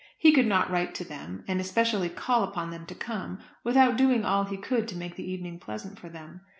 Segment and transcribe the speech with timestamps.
[0.17, 4.25] He could not write to them, and especially call upon them to come without doing
[4.25, 6.41] all he could to make the evening pleasant for them.